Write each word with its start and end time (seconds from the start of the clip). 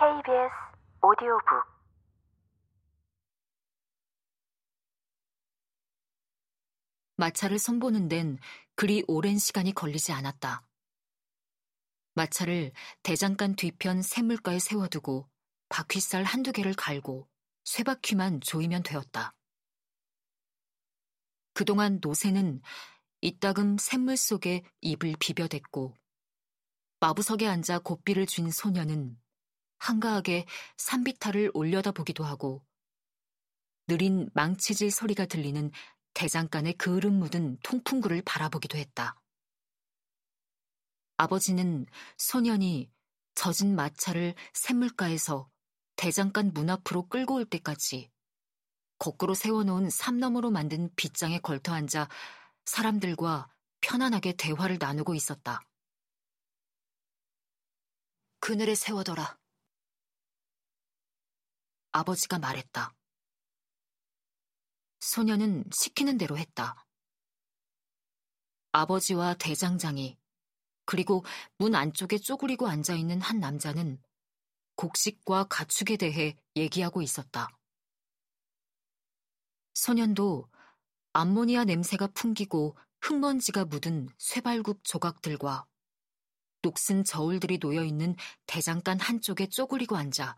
KBS 0.00 0.50
오디오북 1.02 1.62
마차를 7.16 7.58
선보는 7.58 8.08
데는 8.08 8.38
그리 8.76 9.04
오랜 9.08 9.36
시간이 9.36 9.74
걸리지 9.74 10.12
않았다. 10.12 10.64
마차를 12.14 12.72
대장간 13.02 13.56
뒤편 13.56 14.00
샘물가에 14.00 14.58
세워두고 14.58 15.28
바퀴살 15.68 16.24
한두 16.24 16.52
개를 16.52 16.72
갈고 16.72 17.28
쇠바퀴만 17.64 18.40
조이면 18.40 18.82
되었다. 18.82 19.34
그동안 21.52 21.98
노새는 22.00 22.62
이따금 23.20 23.76
샘물 23.76 24.16
속에 24.16 24.62
입을 24.80 25.12
비벼댔고 25.18 25.94
마부석에 27.00 27.46
앉아 27.46 27.80
고삐를 27.80 28.24
쥔 28.24 28.50
소녀는 28.50 29.20
한가하게 29.80 30.46
산비탈을 30.76 31.50
올려다보기도 31.54 32.22
하고 32.22 32.64
느린 33.88 34.30
망치질 34.34 34.90
소리가 34.92 35.26
들리는 35.26 35.72
대장간에 36.14 36.72
그을음 36.74 37.18
묻은 37.18 37.58
통풍구를 37.62 38.22
바라보기도 38.22 38.78
했다. 38.78 39.20
아버지는 41.16 41.86
소년이 42.18 42.90
젖은 43.34 43.74
마차를 43.74 44.34
샘물가에서 44.52 45.50
대장간 45.96 46.52
문 46.52 46.70
앞으로 46.70 47.08
끌고 47.08 47.34
올 47.34 47.44
때까지 47.44 48.10
거꾸로 48.98 49.34
세워놓은 49.34 49.90
삼너머로 49.90 50.50
만든 50.50 50.90
빗장에 50.94 51.38
걸터 51.40 51.72
앉아 51.72 52.08
사람들과 52.66 53.50
편안하게 53.80 54.34
대화를 54.34 54.76
나누고 54.78 55.14
있었다. 55.14 55.62
그늘에 58.40 58.74
세워둬라. 58.74 59.39
아버지가 61.92 62.38
말했다. 62.38 62.94
소녀는 65.00 65.64
시키는 65.72 66.18
대로 66.18 66.36
했다. 66.38 66.86
아버지와 68.72 69.34
대장장이 69.34 70.16
그리고 70.84 71.24
문 71.58 71.74
안쪽에 71.74 72.18
쪼그리고 72.18 72.68
앉아 72.68 72.94
있는 72.94 73.20
한 73.20 73.40
남자는 73.40 74.00
곡식과 74.76 75.44
가축에 75.44 75.96
대해 75.96 76.36
얘기하고 76.56 77.02
있었다. 77.02 77.48
소년도 79.74 80.48
암모니아 81.12 81.64
냄새가 81.64 82.08
풍기고 82.08 82.76
흙먼지가 83.00 83.64
묻은 83.64 84.08
쇠발굽 84.18 84.84
조각들과 84.84 85.66
녹슨 86.62 87.04
저울들이 87.04 87.58
놓여 87.58 87.82
있는 87.84 88.14
대장간 88.46 89.00
한쪽에 89.00 89.46
쪼그리고 89.48 89.96
앉아 89.96 90.36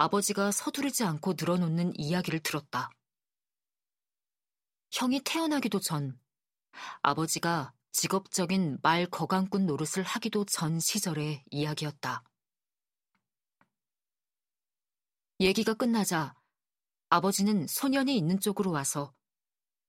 아버지가 0.00 0.50
서두르지 0.50 1.04
않고 1.04 1.34
늘어놓는 1.38 1.92
이야기를 1.94 2.40
들었다. 2.40 2.88
형이 4.92 5.20
태어나기도 5.26 5.78
전 5.78 6.18
아버지가 7.02 7.74
직업적인 7.92 8.78
말 8.82 9.04
거강꾼 9.04 9.66
노릇을 9.66 10.02
하기도 10.02 10.46
전 10.46 10.80
시절의 10.80 11.44
이야기였다. 11.50 12.24
얘기가 15.40 15.74
끝나자 15.74 16.34
아버지는 17.10 17.66
소년이 17.66 18.16
있는 18.16 18.40
쪽으로 18.40 18.70
와서 18.70 19.14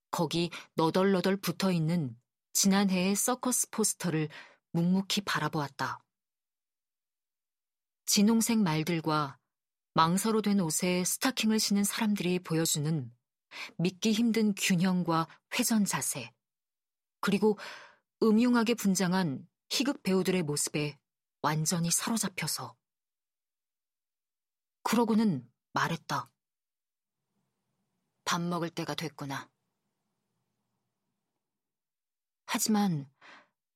거기 0.10 0.50
너덜너덜 0.76 1.38
붙어 1.38 1.72
있는 1.72 2.20
지난해의 2.52 3.16
서커스 3.16 3.70
포스터를 3.70 4.28
묵묵히 4.74 5.22
바라보았다. 5.22 6.04
진홍색 8.08 8.60
말들과 8.60 9.40
망서로 9.94 10.42
된 10.42 10.60
옷에 10.62 11.04
스타킹을 11.04 11.60
신은 11.60 11.84
사람들이 11.84 12.40
보여주는 12.40 13.12
믿기 13.78 14.14
힘든 14.14 14.54
균형과 14.56 15.28
회전 15.54 15.84
자세, 15.84 16.34
그리고 17.20 17.58
음흉하게 18.24 18.76
분장한 18.76 19.48
희극 19.70 20.04
배우들의 20.04 20.44
모습에 20.44 20.98
완전히 21.42 21.92
사로잡혀서. 21.92 22.76
그러고는 24.84 25.50
말했다. 25.74 26.32
밥 28.24 28.42
먹을 28.42 28.70
때가 28.70 28.96
됐구나. 28.96 29.50
하지만 32.46 33.10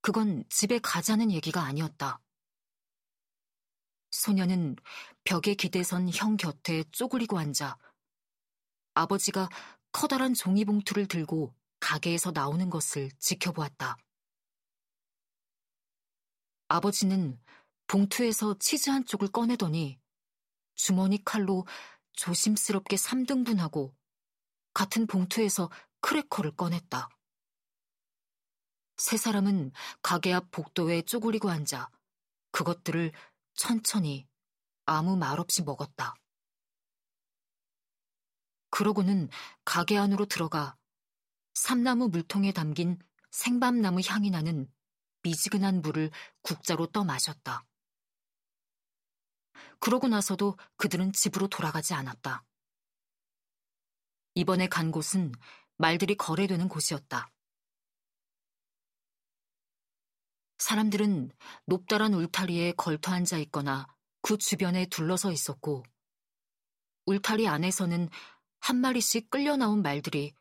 그건 0.00 0.44
집에 0.48 0.78
가자는 0.78 1.30
얘기가 1.32 1.62
아니었다. 1.62 2.20
소녀는 4.26 4.74
벽에 5.22 5.54
기대선 5.54 6.10
형 6.12 6.36
곁에 6.36 6.82
쪼그리고 6.90 7.38
앉아 7.38 7.78
아버지가 8.94 9.48
커다란 9.92 10.34
종이봉투를 10.34 11.06
들고 11.06 11.54
가게에서 11.78 12.32
나오는 12.32 12.68
것을 12.68 13.12
지켜보았다. 13.20 13.96
아버지는 16.66 17.38
봉투에서 17.86 18.58
치즈 18.58 18.90
한 18.90 19.04
쪽을 19.04 19.28
꺼내더니 19.28 20.00
주머니 20.74 21.24
칼로 21.24 21.64
조심스럽게 22.14 22.96
3등분하고 22.96 23.94
같은 24.74 25.06
봉투에서 25.06 25.70
크래커를 26.00 26.56
꺼냈다. 26.56 27.08
세 28.96 29.16
사람은 29.16 29.70
가게 30.02 30.32
앞 30.32 30.50
복도에 30.50 31.02
쪼그리고 31.02 31.48
앉아 31.48 31.90
그것들을 32.50 33.12
천천히 33.56 34.28
아무 34.84 35.16
말 35.16 35.40
없이 35.40 35.62
먹었다. 35.62 36.14
그러고는 38.70 39.28
가게 39.64 39.96
안으로 39.96 40.26
들어가 40.26 40.76
삼나무 41.54 42.08
물통에 42.08 42.52
담긴 42.52 42.98
생밤나무 43.30 44.00
향이 44.06 44.30
나는 44.30 44.70
미지근한 45.22 45.82
물을 45.82 46.10
국자로 46.42 46.86
떠 46.88 47.02
마셨다. 47.04 47.64
그러고 49.80 50.08
나서도 50.08 50.56
그들은 50.76 51.12
집으로 51.12 51.48
돌아가지 51.48 51.94
않았다. 51.94 52.44
이번에 54.34 54.68
간 54.68 54.90
곳은 54.90 55.32
말들이 55.76 56.14
거래되는 56.14 56.68
곳이었다. 56.68 57.30
사람들은 60.66 61.30
높다란 61.66 62.12
울타리에 62.12 62.72
걸터 62.72 63.12
앉아 63.12 63.38
있거나 63.38 63.86
그 64.20 64.36
주변에 64.36 64.86
둘러서 64.86 65.30
있었고, 65.30 65.84
울타리 67.04 67.46
안에서는 67.46 68.08
한 68.58 68.76
마리씩 68.78 69.30
끌려 69.30 69.56
나온 69.56 69.80
말들이 69.80 70.34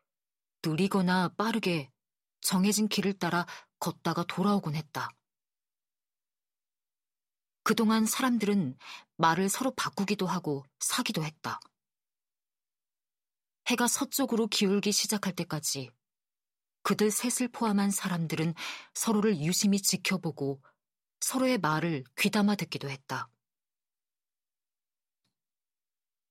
느리거나 0.64 1.30
빠르게 1.38 1.92
정해진 2.42 2.88
길을 2.88 3.20
따라 3.20 3.46
걷다가 3.78 4.24
돌아오곤 4.24 4.74
했다. 4.74 5.12
그동안 7.62 8.08
사람들은 8.08 8.80
말을 9.18 9.48
서로 9.48 9.76
바꾸기도 9.76 10.26
하고 10.26 10.66
사기도 10.80 11.24
했다. 11.24 11.60
해가 13.68 13.88
서쪽으로 13.88 14.48
기울기 14.48 14.92
시작할 14.92 15.36
때까지 15.36 15.92
그들 16.86 17.10
셋을 17.10 17.48
포함한 17.48 17.90
사람들은 17.90 18.54
서로를 18.94 19.40
유심히 19.40 19.82
지켜보고 19.82 20.62
서로의 21.20 21.58
말을 21.58 22.04
귀담아 22.16 22.54
듣기도 22.54 22.92
했다. 22.92 23.28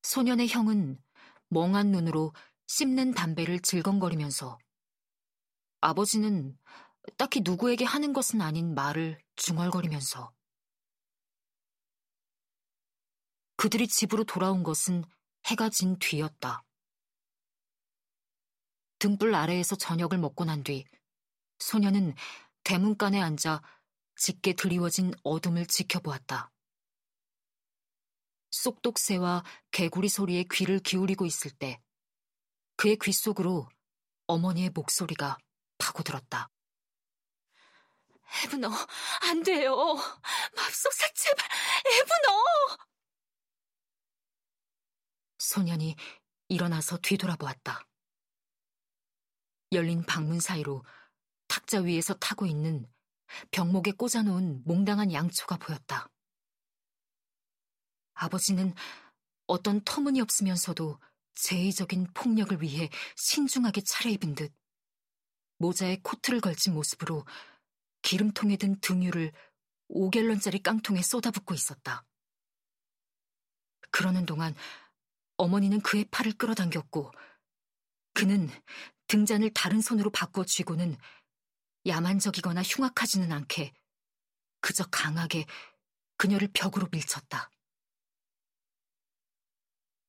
소년의 0.02 0.46
형은 0.46 1.02
멍한 1.48 1.90
눈으로 1.90 2.32
씹는 2.68 3.14
담배를 3.14 3.58
질겅거리면서 3.58 4.56
아버지는 5.80 6.56
딱히 7.16 7.40
누구에게 7.42 7.84
하는 7.84 8.12
것은 8.12 8.40
아닌 8.40 8.76
말을 8.76 9.18
중얼거리면서 9.34 10.32
그들이 13.56 13.88
집으로 13.88 14.22
돌아온 14.22 14.62
것은 14.62 15.02
해가 15.46 15.68
진 15.70 15.98
뒤였다. 15.98 16.62
등불 19.04 19.34
아래에서 19.34 19.76
저녁을 19.76 20.16
먹고 20.16 20.44
난 20.46 20.62
뒤 20.64 20.84
소녀는 21.58 22.14
대문간에 22.62 23.20
앉아 23.20 23.60
짙게 24.16 24.54
드리워진 24.54 25.12
어둠을 25.22 25.66
지켜보았다. 25.66 26.50
쏙독새와 28.50 29.44
개구리 29.72 30.08
소리에 30.08 30.44
귀를 30.50 30.78
기울이고 30.78 31.26
있을 31.26 31.50
때 31.50 31.82
그의 32.76 32.96
귀 33.02 33.12
속으로 33.12 33.68
어머니의 34.26 34.70
목소리가 34.70 35.36
파고들었다. 35.76 36.48
에브너, 38.44 38.70
안 39.28 39.42
돼요. 39.42 39.76
맙속사 40.56 41.12
제발, 41.14 41.46
에브너! 42.00 42.78
소년이 45.38 45.94
일어나서 46.48 46.96
뒤돌아보았다. 46.98 47.86
열린 49.74 50.02
방문 50.04 50.40
사이로 50.40 50.84
탁자 51.48 51.80
위에서 51.80 52.14
타고 52.14 52.46
있는 52.46 52.86
병목에 53.50 53.92
꽂아놓은 53.92 54.62
몽당한 54.64 55.12
양초가 55.12 55.56
보였다. 55.58 56.08
아버지는 58.14 58.74
어떤 59.46 59.80
터무니없으면서도 59.84 60.98
제의적인 61.34 62.08
폭력을 62.14 62.62
위해 62.62 62.88
신중하게 63.16 63.82
차려입은 63.82 64.34
듯 64.34 64.52
모자에 65.58 65.98
코트를 66.02 66.40
걸친 66.40 66.74
모습으로 66.74 67.24
기름통에 68.02 68.56
든 68.56 68.78
등유를 68.80 69.32
5갤런짜리 69.90 70.62
깡통에 70.62 71.02
쏟아붓고 71.02 71.54
있었다. 71.54 72.04
그러는 73.90 74.26
동안 74.26 74.54
어머니는 75.36 75.80
그의 75.80 76.04
팔을 76.10 76.32
끌어당겼고 76.34 77.12
그는 78.12 78.48
등잔을 79.08 79.50
다른 79.52 79.80
손으로 79.80 80.10
바꿔 80.10 80.44
쥐고는 80.44 80.96
야만적이거나 81.86 82.62
흉악하지는 82.62 83.30
않게 83.32 83.72
그저 84.60 84.84
강하게 84.84 85.44
그녀를 86.16 86.48
벽으로 86.52 86.88
밀쳤다. 86.90 87.50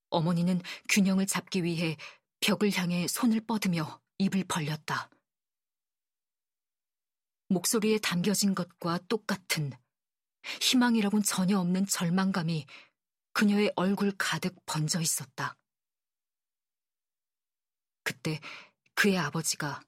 어머니는 0.10 0.62
균형을 0.90 1.26
잡기 1.26 1.64
위해 1.64 1.98
벽을 2.40 2.72
향해 2.72 3.08
손을 3.08 3.42
뻗으며 3.42 4.02
입을 4.18 4.46
벌렸다. 4.46 5.10
목소리에 7.50 8.00
담겨진 8.00 8.56
것과 8.56 9.00
똑같은 9.10 9.72
희망이라곤 10.62 11.24
전혀 11.24 11.60
없는 11.60 11.86
절망감이 11.86 12.66
그녀의 13.34 13.74
얼굴 13.76 14.14
가득 14.18 14.56
번져 14.66 15.02
있었다. 15.02 15.58
그때 18.04 18.40
그의 18.96 19.18
아버지가 19.18 19.82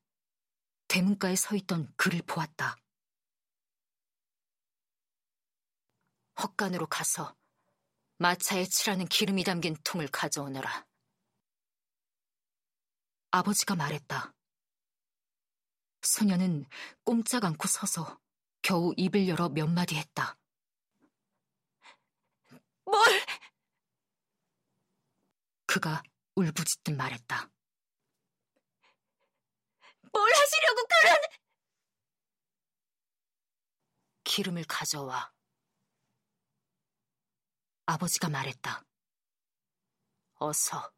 대문가에 0.88 1.36
서 1.36 1.56
있던 1.56 1.92
그를 1.98 2.22
보았다. 2.22 2.76
헛간으로 6.42 6.88
가서 6.88 7.36
마차에 8.20 8.66
칠하는 8.66 9.08
기름이 9.08 9.44
담긴 9.44 9.76
통을 9.84 10.08
가져오너라. 10.08 10.86
아버지가 13.32 13.76
말했다. 13.76 14.34
소녀는 16.02 16.66
꼼짝 17.04 17.44
않고 17.44 17.68
서서 17.68 18.20
겨우 18.62 18.94
입을 18.98 19.28
열어 19.28 19.50
몇 19.50 19.68
마디 19.68 19.96
했다. 19.96 20.38
뭘? 22.86 23.26
그가 25.66 26.02
울부짖듯 26.36 26.96
말했다. 26.96 27.50
뭘 30.18 30.32
하시려고 30.34 30.88
그런... 30.88 31.18
기름을 34.24 34.64
가져와. 34.66 35.32
아버지가 37.86 38.30
말했다. 38.30 38.84
어서. 40.36 40.92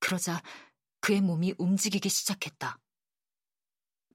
그러자 0.00 0.42
그의 1.00 1.20
몸이 1.20 1.54
움직이기 1.58 2.08
시작했다. 2.08 2.80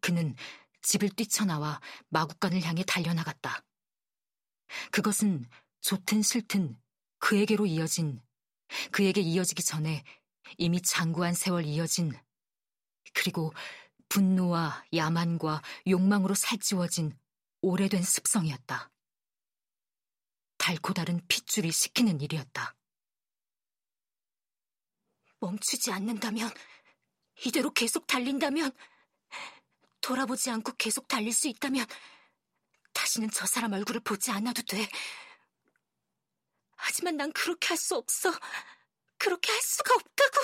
그는 0.01 0.35
집을 0.81 1.09
뛰쳐나와 1.09 1.81
마구간을 2.09 2.63
향해 2.63 2.83
달려나갔다. 2.83 3.63
그것은 4.91 5.47
좋든 5.81 6.23
싫든 6.23 6.81
그에게로 7.19 7.65
이어진, 7.67 8.21
그에게 8.91 9.21
이어지기 9.21 9.63
전에 9.63 10.03
이미 10.57 10.81
장구한 10.81 11.33
세월 11.33 11.65
이어진, 11.65 12.11
그리고 13.13 13.53
분노와 14.09 14.85
야만과 14.93 15.61
욕망으로 15.87 16.35
살찌워진 16.35 17.17
오래된 17.61 18.01
습성이었다. 18.03 18.91
달고 20.57 20.93
다른 20.93 21.21
핏줄이 21.27 21.71
시키는 21.71 22.21
일이었다. 22.21 22.75
멈추지 25.39 25.91
않는다면, 25.91 26.51
이대로 27.45 27.71
계속 27.71 28.07
달린다면, 28.07 28.71
돌아보지 30.01 30.49
않고 30.49 30.73
계속 30.77 31.07
달릴 31.07 31.31
수 31.33 31.47
있다면, 31.47 31.85
다시는 32.93 33.29
저 33.31 33.45
사람 33.45 33.73
얼굴을 33.73 34.01
보지 34.01 34.31
않아도 34.31 34.61
돼. 34.63 34.89
하지만 36.75 37.17
난 37.17 37.31
그렇게 37.33 37.67
할 37.69 37.77
수 37.77 37.95
없어. 37.95 38.31
그렇게 39.17 39.51
할 39.51 39.61
수가 39.61 39.95
없다고. 39.95 40.37